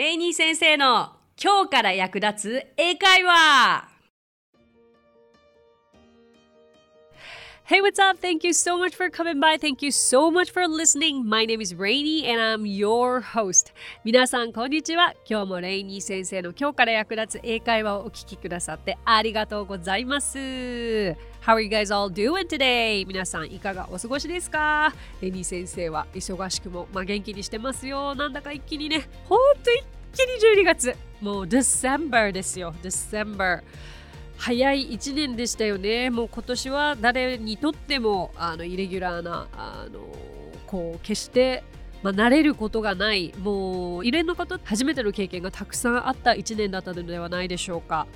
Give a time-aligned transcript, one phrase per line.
[0.00, 3.86] レイニー先生の今日から役立つ英会話
[7.70, 8.18] Hey, what's up?
[8.18, 9.58] Thank you so much for coming by.
[9.58, 11.24] Thank you so much for listening.
[11.26, 13.74] My name is Rainy and I'm your host.
[14.02, 15.12] 皆さん、こんにちは。
[15.28, 20.38] 今日もレイニー先生の今日から役立つ英会話をお聞きくださってありがとうございます。
[20.38, 23.06] How are you guys all doing today?
[23.06, 28.14] 皆さん、いかがお過ごしですかレイニー先生は忙しくも、まあ、元気にしてますよ。
[28.16, 30.96] なんだか一気にね、ほんと一気に12月。
[31.20, 32.74] もう December ですよ。
[32.82, 33.62] December。
[34.36, 36.10] 早い1年でしたよね。
[36.10, 40.00] もう今年は誰にとってもあのイレギュラーなあの
[40.66, 41.62] こう決して
[42.02, 44.58] まあ、慣れることがないもう異例のこと？
[44.64, 48.06] 初めての経験がたくさんあった1年だったのではないでしょうか。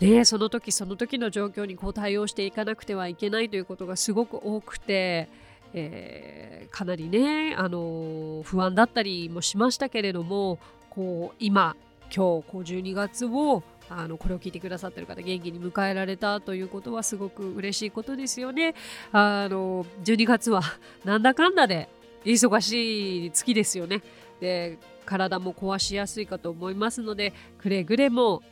[0.00, 5.28] ね、その時その時の状況にこう対応していかなくてはいけないということがすごく多くて、
[5.74, 10.60] えー、かなりねあの不安だったりもしましたけれども
[10.98, 11.76] こう今
[12.06, 18.74] 今日こう12月をあのこれを聞いてくださってる方元気に迎えられたということはすごく嬉しいことですよね。
[19.12, 20.60] あの12月は
[21.06, 21.88] なんだかんだで
[22.24, 24.02] 忙しい月ですよね。
[24.40, 28.42] で体も壊しやすいかと思いますのでくれぐれも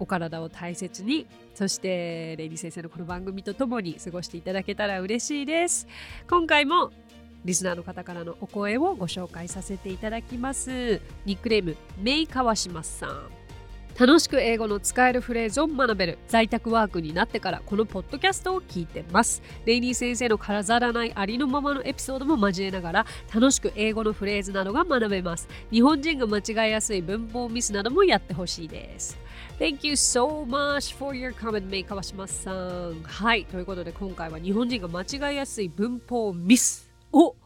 [0.00, 5.86] お体を大切にそしてレイリー先生のこの番組とともに過ごしていただけたら嬉しいです。
[6.28, 6.90] 今回も
[7.46, 11.00] リスナーの方からのお声をご紹介させていただきます。
[11.24, 13.30] ニックネーム、メイ川島さん。
[13.98, 29.16] 楽しく英語の使えるフレーズを学べる在宅ワークになってからこのポッドキャストを聞いてますレイニー先生の飾らないありのままのエピソードも交えながら楽しく英語のフレーズなどが学べます日本人が間違いやすい文法ミスなどもやってほしいです
[29.58, 33.02] Thank you so much for your comment, メイ川島さん。
[33.02, 33.46] はい。
[33.46, 35.00] ということで、今回は日本人が間
[35.30, 36.85] 違いやすい文法ミス
[37.16, 37.36] を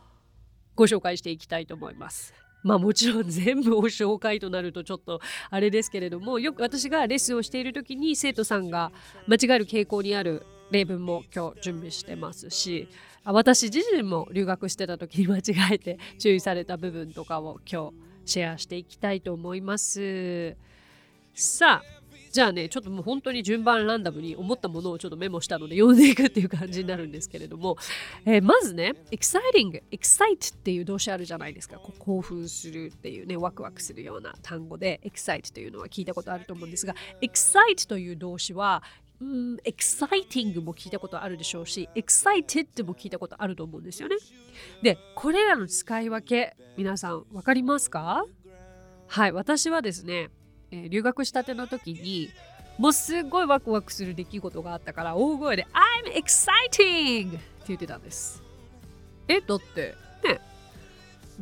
[0.75, 2.35] ご紹介していきたいと思います。
[2.63, 8.93] まあもちろん全部を紹介となるとちょっとあれですけれどもよく私がレッスンをしている時に生徒さんが
[9.27, 12.89] 間違える傾向にある例文も今日準備してますし
[13.25, 15.43] 私自身も留学してた時に 間違
[15.73, 17.93] えて注意された部分とかを今
[18.25, 20.55] 日シェアしていきたいと思います
[21.35, 22.00] さあ
[22.31, 27.77] じゃあね、ちょっともう本当に順番ランダムに思ったものをちょっとメモしたので読んでいくっていう感じになるんですけれども、
[28.25, 31.79] えー、まずね、exciting、excite っていう動詞あるじゃないですか。
[31.79, 38.85] こう興奮するっていうね、ワクワクするような単語で、excite というのは聞いたことあると思うんですが、excite という動詞は、
[39.21, 44.17] うん、exciting も聞いたことあるでしょうし、excited も聞いたことあると思うんですよね。
[44.83, 48.25] で、これらの使い分け、皆さん分かりますか？
[49.09, 50.31] はい、私はですね、
[50.71, 52.31] えー、留学したての時に
[52.79, 58.43] もうすごいワクワクする出来事があったから大声で「I'm exciting!」って言ってたんです。
[59.29, 59.95] えだって
[60.25, 60.41] ね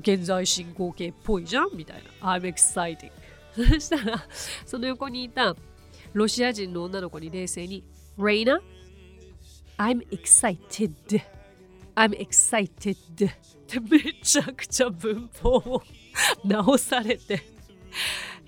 [0.00, 1.76] 現在進行形っぽいじゃん？
[1.76, 3.10] みたいな「I'm exciting!
[3.54, 4.26] 」そしたら
[4.66, 5.54] その横にいた
[6.12, 7.84] ロシア人の女の子に冷静に
[8.18, 8.60] 「Reina?
[9.76, 11.22] I'm excited!」
[11.94, 13.32] I'm excited っ
[13.66, 15.82] てめちゃくちゃ文法を
[16.44, 17.57] 直されて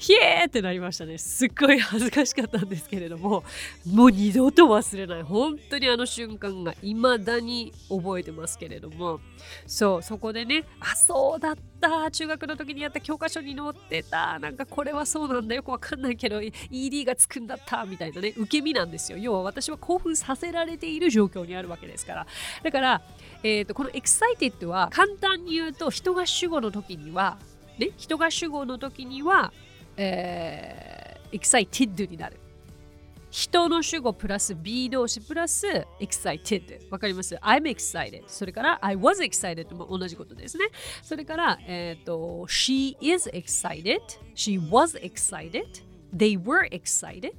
[0.01, 1.19] ひえーってなりましたね。
[1.19, 3.45] すっごい恥ずかしかったんですけれども、
[3.87, 5.23] もう二度と忘れない。
[5.23, 9.21] 本当にあの瞬間が未だに覚えてますけれども、
[9.67, 12.11] そう、そこでね、あ、そうだった。
[12.11, 14.39] 中学の時にやった教科書に載ってた。
[14.39, 17.85] なんかこれはそうなんだよくわかんないけど、ED がつくんだった。
[17.85, 19.19] みたいなね、受け身なんですよ。
[19.19, 22.27] 要は私は興奮させられている状況にあるわけですから。
[22.63, 23.03] だから、
[23.43, 27.39] えーと、この excited は簡単に言うと人が主語の時には、
[27.79, 29.53] ね、人が主語の時には
[30.03, 32.39] えー、excited になる。
[33.31, 36.91] 人の主語プラス be 動詞プラス excited。
[36.91, 38.25] わかります ?I'm excited。
[38.27, 40.65] それから I was excited も同じことですね。
[41.03, 44.01] それから、え、ー、と she is excited。
[44.35, 45.65] she was excited。
[46.17, 47.33] they were excited。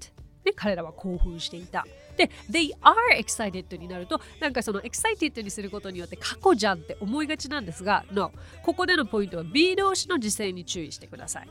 [0.44, 1.86] で、彼らは興奮していた。
[2.16, 8.32] で、they are excited になると、なんかその excited にすることによって過去じゃんって思いがちなんですが、no。
[8.64, 11.50] ここでのポイントは be 動詞の時制に注意してください。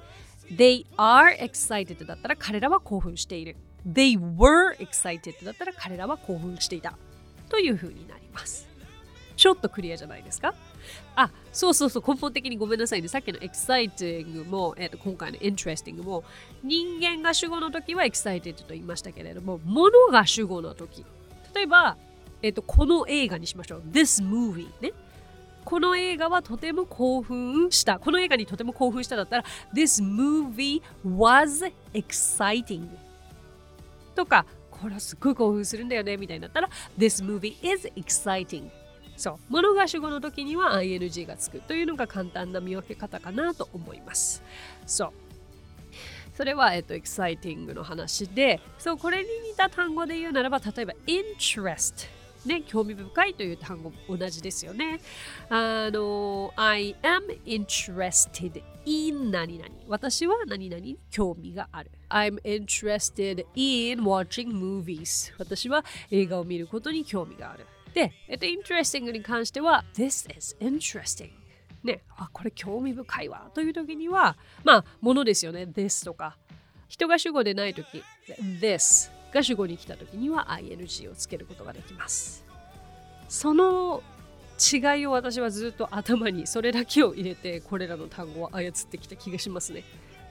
[0.54, 3.56] They are excited だったら彼らは興奮している。
[3.86, 6.98] They were excited だったら彼らは興奮していた。
[7.48, 8.68] というふうになります。
[9.36, 10.54] ちょっとクリアじゃないですか？
[11.16, 13.08] あ、そうそうそう、根本的にごめんなさいね。
[13.08, 16.24] さっきの exciting も、えー、と今回の interesting も、
[16.62, 21.06] 人間が主語の時は excited と言いましたけれども、物が主語の時。
[21.54, 21.96] 例えば、
[22.42, 23.82] えー、とこの映画にしましょう。
[23.90, 24.92] this movie ね。
[25.64, 27.98] この映画はとても興奮した。
[27.98, 32.88] この映画にとても興奮しただったら This movie was exciting
[34.14, 36.68] とかこれはすっごい興奮するんだよねみたいになったら
[36.98, 38.70] This movie is exciting
[39.16, 39.36] そう。
[39.50, 44.42] 物が主語の時には ing がつくというのが簡単な見分け方かなと思います。
[44.86, 45.12] そう。
[46.34, 52.19] それは、えっと、エキサイティングの話で、そう、これに似た単語で言うならば、例えば、interest。
[52.44, 55.00] ね、興味深いという単語も同じですよね。
[55.48, 59.70] あの、I am interested in 何々。
[59.88, 61.90] 私は何々に興味がある。
[62.08, 65.32] I'm interested in watching movies.
[65.38, 67.66] 私は映画を見ることに興味がある。
[67.94, 71.30] で、えっと、interesting に関しては、This is interesting.
[71.82, 73.50] ね、あ、これ興味深いわ。
[73.54, 75.64] という時には、まあ、ものですよね。
[75.64, 76.36] this とか。
[76.88, 78.02] 人が主語でない時、
[78.60, 82.44] this が主語に来た時には ing をつけることができます。
[83.28, 84.02] その
[84.60, 89.84] 違いを私はずっと頭にそれだけを入れてこれらの単語を操ってきた気がしますね。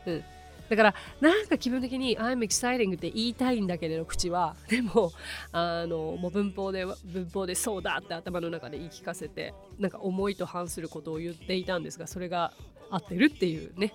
[0.05, 0.23] うん。
[0.69, 5.11] だからなんか気分的に I'm exciting って言いたいんだけれど口は でも
[5.51, 12.53] あのもう文法で文法でそうだって頭の中で言い聞かせてなんか思いと反することを言っていたんですがそれが
[12.91, 13.93] 合ってるっていうね、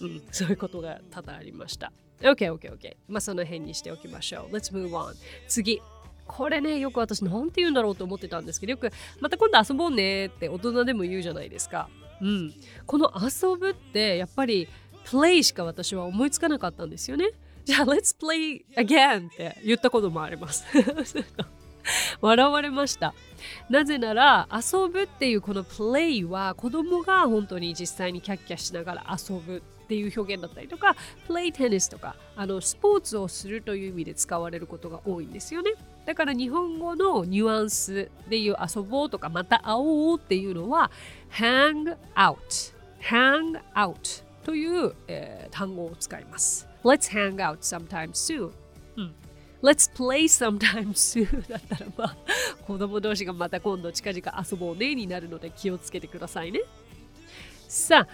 [0.00, 4.54] うん、そういうことが多々ありました、OK, OK, OK、まあその辺にしておきましょう。
[4.54, 5.14] Let's move on.
[5.46, 5.80] 次。
[6.26, 11.88] これねよく私なんて言うんだろうと思ってたんですけどよくまた今度遊ぼうねって大人でも言うじゃないですか。
[12.20, 12.52] うん。
[12.84, 14.68] この遊ぶってやっぱり
[15.06, 17.30] play しか私は思いつかなかったんですよね。
[17.64, 20.64] じゃあ、let's play again って言ったこともあります。
[22.20, 23.14] 笑われました。
[23.68, 29.62] なぜなら、遊ぶっていうこの play は子供が本当に実際にキャッキャしながら遊ぶ。
[29.88, 30.94] っていう表現だったりとか、
[31.26, 35.72] プレイテニスとか、あのスポーツをするという意味で使われることが多いんですよね。
[36.04, 40.90] だから日本語のニュアンスでいう遊ぼうとかまた会おうっていうのは
[41.30, 46.68] hang out hang out という、えー、単語を使います。
[46.84, 48.52] Let's hang out sometime soon、
[48.96, 49.14] うん。
[49.62, 52.16] Let's play sometime soon だったらまあ
[52.66, 56.60] 子供同士がまた今度近々遊ぼうねになるので気をつけてくださいね。
[57.68, 58.06] さ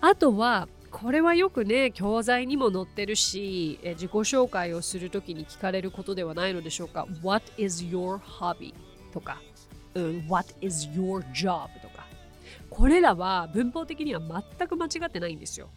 [0.00, 0.68] あ、あとは
[0.98, 8.72] これはよくね教材にも載ってるし自己紹介をするときに聞かれることではないのでしょうか What is your hobby?
[9.12, 9.42] とか、
[9.92, 11.68] うん、What is your job?
[11.82, 12.06] とか
[12.70, 14.22] これらは文法的には
[14.58, 15.68] 全く間違ってないんですよ。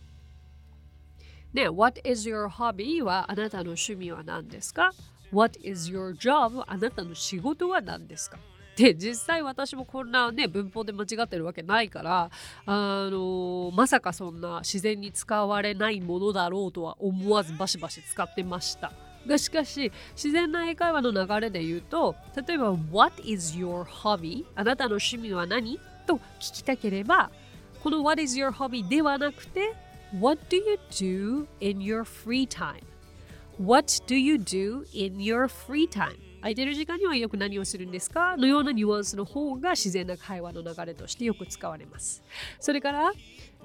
[1.54, 3.04] ね、What is your hobby?
[3.04, 4.92] はあなたの趣味は何ですか
[5.34, 6.64] ?What is your job?
[6.66, 8.38] あなたの仕事は何ですか？
[8.80, 12.30] で実際私もこんなね文法で間違ってるわけないから
[12.66, 18.94] あのまさかそんな自然に使われないものだろうとは思わずバシバシ使ってました。
[19.28, 22.16] がしかし自然な英会話の流れで言うと
[22.48, 24.46] 例えば What is your hobby?
[24.56, 25.78] あなたの趣味は何？
[26.08, 27.30] と聞きたければ
[27.84, 28.88] この What is your hobby?
[28.88, 29.76] ではなくて
[30.18, 32.82] What do you do in your free time?
[33.60, 36.29] What do you do in your free time?
[36.42, 38.38] 空いてる時間にはよく何をするんですか？
[38.38, 42.24] のようなニュアンスの方が自然な会話の流れとしてよく使われます。
[42.60, 43.12] それから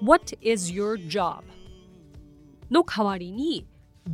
[0.01, 1.41] What is your job?
[2.69, 3.65] の代わりに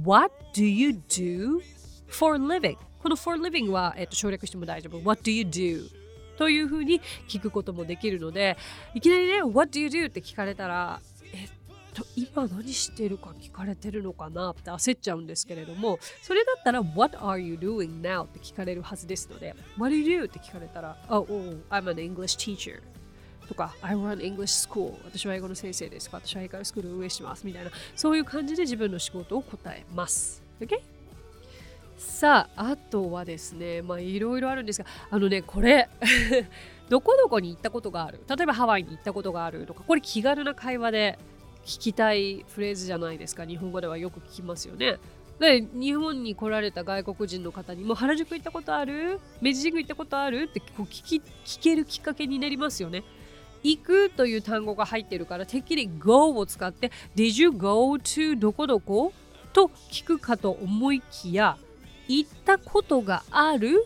[0.03, 1.59] What do you do
[2.07, 2.77] for living?
[3.01, 4.97] この for living は、えっと、省略しても大丈夫。
[5.03, 5.89] What do you do?
[6.37, 8.57] というふうに聞くこともできるので
[8.95, 10.99] いきなりね「What do you do?」って聞かれたら
[11.33, 11.49] えっ
[11.93, 20.21] と今何してるか聞かれてるのかなって焦っちゃうんですけれどもそれだったら「What are you doing now?」って聞かれるはずですので「What do you?
[20.21, 22.81] do?」って聞かれたら「Oh, oh I'm an English teacher」
[23.47, 24.93] とか、I run English school。
[25.03, 26.21] 私は英語の先生ですとか？
[26.25, 27.45] 私は英会話スクールを運営します。
[27.45, 30.41] みたいな、そういう感じで自分の仕事を答えます。
[30.61, 30.79] OK?
[31.97, 35.87] さああとはですねまあいろいろあるんですがあのねこれ
[36.89, 38.21] どこどこに行ったことがある？
[38.27, 41.19] 例えばハワイに行ったことがあるとかこれ気軽な会話で
[41.65, 43.45] 聞きたいフレーズじゃないですか。
[43.45, 44.97] 日本語ではよく聞きますよね。
[45.39, 49.19] で日本に来られた外国人の方にも原宿行ったことある？
[49.41, 50.43] 明治神宮行ったことある？
[50.43, 53.03] ってこう聞き聞けるきっかけになりますよね。
[53.63, 59.13] 行くという単語が入ってるからてっきり go を使って Did you go to どこどこ？
[59.53, 61.57] と聞くかと思いきや
[62.07, 63.85] 行ったことがある？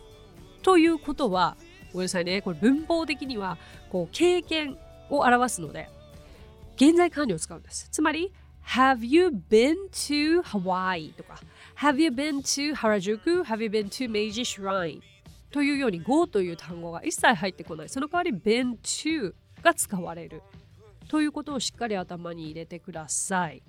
[0.62, 1.56] ということは
[1.94, 2.42] ごめんなさいね。
[2.42, 3.58] これ文法的には
[3.90, 4.78] こう経験
[5.10, 5.90] を表すので
[6.76, 8.32] 現在完了を使うんですつまり
[8.68, 11.12] Have you been to Hawaii?
[11.14, 11.40] とか
[11.78, 13.44] Have you been to Harajuku?
[13.44, 15.02] Have you been to Meiji Shrine?
[15.52, 20.42] というように go という単語が一切入ってこないその代わり been to が使われる
[21.08, 23.62] ということをしっかり頭に入れてください。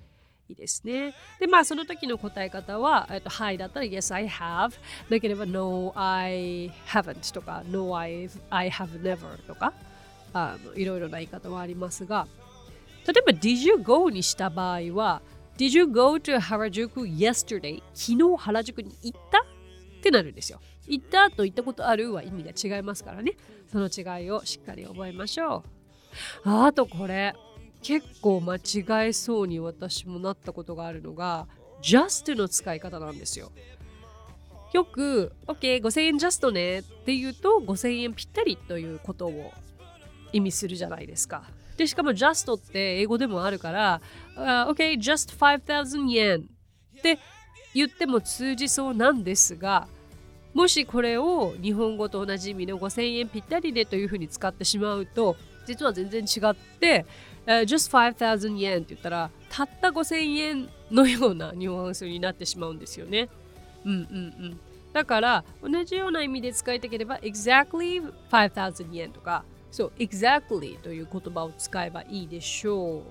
[0.48, 1.12] いいですね。
[1.40, 4.75] で、まあ、その時の答え方は、えっと、はいだったら Yes, I have。
[5.10, 9.72] なければ No, I haven't とか No, I, I have never とか
[10.32, 12.26] あのいろいろな言い方はありますが、
[13.06, 15.22] 例えば Did you go にした場合は
[15.56, 17.82] Did you go to Harajuku yesterday?
[17.94, 19.44] 昨日原宿に行ったっ
[20.02, 20.60] てなるんですよ。
[20.86, 23.32] 行ったと言ったことあるは意味が違いますからね。
[23.70, 25.64] その違いをしっかり覚えましょ
[26.44, 26.50] う。
[26.66, 27.34] あとこれ。
[27.82, 31.46] 結構間違えそうに私もなったことがあるのが
[31.82, 33.52] just の使い方なんですよ。
[34.72, 39.52] よく OK5000 円ジャストねって言うと5000円ぴったりということを
[40.32, 41.44] 意味するじゃないですか。
[41.76, 44.00] でしかも just って英語でもあるから、
[44.37, 47.18] uh, OK just 5000 yen って
[47.75, 49.87] 言っても通じそうなんですが
[50.54, 57.04] もしこれを日本語と同じ意味の5000円ぴったりでというふうに使ってしまうと実は全然違って、
[57.47, 63.28] uh, just 5000 yen って言ったらたった5000円のようなニュアンスになってしまうんですよね。
[63.85, 64.00] うんうんう
[64.49, 64.61] ん。
[64.92, 69.45] だから同じような意味で使いたければ exactly 5000 yen とか
[69.76, 73.02] そう exactly という言葉を使えばいいでしょう。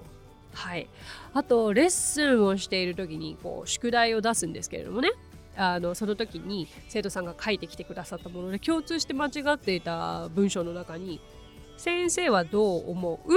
[0.56, 0.88] はい。
[1.32, 5.12] あとレッスンをしている時にこう宿題を出すんですけれどもね。
[5.56, 11.22] あのその時に生徒さんが書いてきてくださったもので共通して間違っていた文章の中に
[11.78, 13.34] 「先生はどう思う？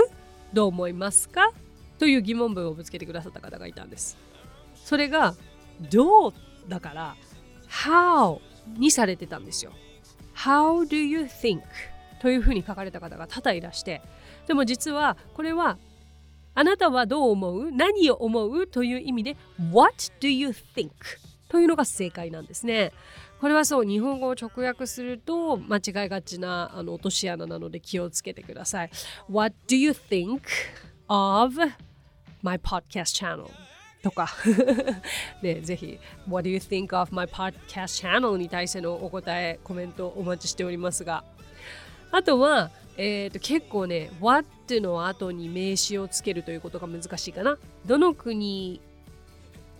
[0.54, 1.52] どう思いますか?」
[2.00, 4.16] という疑問文をぶつけてくださった方がいたんです。
[4.74, 5.34] それが
[5.92, 6.32] 「どう」
[6.66, 7.14] だから
[7.68, 8.40] 「how」
[8.78, 9.72] にされてたんですよ。
[10.34, 11.60] How do you think?
[12.20, 14.02] というふうに書かれた方が多々いらして
[14.46, 15.78] でも実はこれは
[16.54, 17.70] あなたはどう思う？
[17.70, 18.66] 何を思う？
[18.66, 19.36] という意味で
[19.72, 20.90] What do you think?
[21.48, 22.92] というのが正解なんですね。
[23.40, 28.90] これはそう日本語を直訳すると間違いがちなあの落とし穴なので気をつけてください。
[29.30, 30.40] What do you think
[31.06, 31.54] of
[32.42, 33.48] my podcast channel?
[34.02, 34.28] とか
[35.42, 35.98] で ぜひ
[36.28, 38.36] What do you think of my podcast channel?
[38.36, 41.22] に対してのお答えコメントお待ちしておりますが
[42.10, 48.80] あとは、えーと、結構ね What の後に名詞をつけるということが難しいかなどの国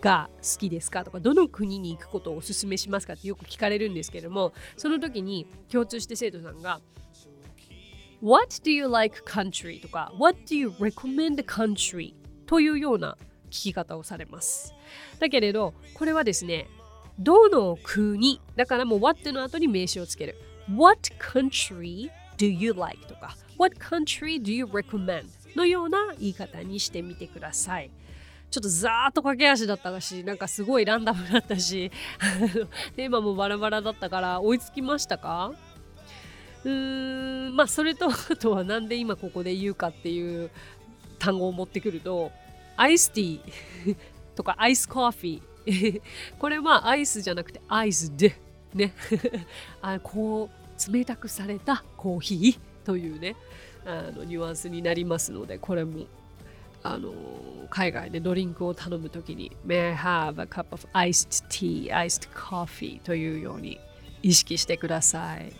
[0.01, 6.79] が好きですかとかどの国に行くことをおすすめしますかってよく聞かれるんですけどもその時に共通して生徒さんが
[8.21, 9.81] What do you like country?
[9.81, 12.13] とか What do you recommend country?
[12.45, 13.17] というような
[13.49, 14.73] 聞き方をされます。
[15.19, 16.67] だけれどこれはですね
[17.17, 20.35] どの国だからもう What の後に名詞をつける
[20.75, 22.09] What country
[22.39, 23.05] do you like?
[23.05, 25.25] とか What country do you recommend?
[25.55, 27.91] のような言い方にしてみてください。
[28.49, 31.91] ちょっとザーッと駆け足だったし、なんかすごいランダムだったし、
[32.95, 35.51] テーマもバラバラだったから追いつきましたか？
[36.63, 40.49] うーん、まあそれとあとはなんで今ここで言うかっていう
[41.19, 42.31] 単語を持ってくると、
[42.75, 43.95] アイスティー
[44.35, 46.01] とかアイスコーヒー。
[46.39, 48.35] これはアイスじゃなくてアイスで、
[48.73, 48.93] ね。
[49.81, 53.35] あこう、冷たくされたコーヒーというね、
[53.85, 56.05] あのニュアンスになりますので、これも
[56.83, 57.13] あの
[57.69, 62.99] 海外でドリンクを頼むときに May I have a cup of iced tea, iced coffee?
[63.01, 63.79] というように
[64.21, 65.51] 意識してください。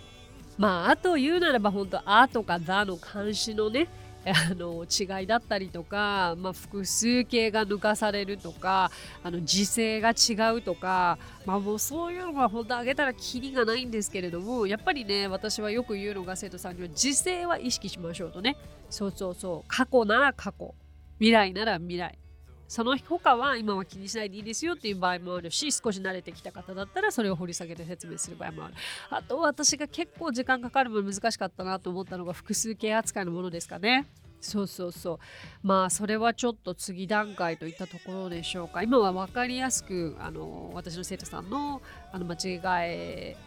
[0.57, 3.87] まあ、あと言うならば本当、あとかだの監視のね、
[4.31, 8.91] あの違いだったりとか、まあ、複数形が抜かされるとか
[9.23, 18.57] あの時勢が違うとか、まあ、もうそういうのは本当あげたらキリがないんですけれどもやっぱりね私はよく言うのが生徒さんには時勢は意識しましょうとね。
[18.89, 19.67] そうそうそう。
[19.67, 20.73] 過去なら過去。
[21.19, 22.17] 未来なら未来。
[22.69, 28.75] その他は今は気にしないでいいですよっていう場合もあるし少し慣れてきた方だったらそれを掘り下げて説明する場合もある。
[29.09, 34.05] あと私が結構時間かかるも難しかったなと思ったのが複数形扱いのものですかね。
[34.39, 35.67] そうそうそう。
[35.67, 38.83] まあそれはちょっと次段階といったところでしょうか。
[38.83, 43.37] 今は分かりやすくあの私の生徒さんのあの間違え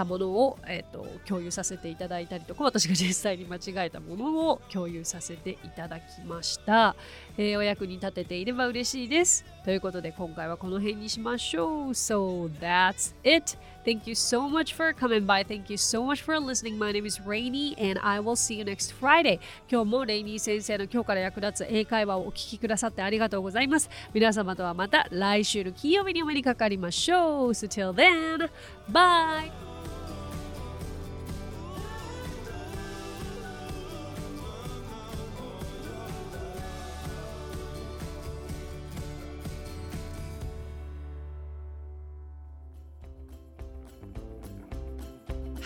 [0.00, 6.96] たものを、えーと、共有させていただいたりとか私が実際に間違えたものを共有させていただきました、
[7.36, 9.44] えー、お役に立てていれば嬉しいです。
[9.64, 11.90] ということで今回はこの辺にしましょう。
[11.90, 13.58] So that's it.
[13.84, 15.46] Thank you so much for coming by.
[15.46, 16.78] Thank you so much for listening.
[16.78, 19.38] My name is Rainy and I will see you next Friday.
[19.70, 23.90] 今日もレイニー先生の今日から役立つ英会話をお聞きくださってありがとうございます。
[24.14, 27.50] 皆様とはまた来週の金曜日にお目にかかりましょう。
[27.50, 28.48] So till then
[28.90, 29.69] Bye!